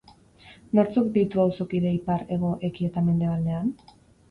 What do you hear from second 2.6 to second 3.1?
eki eta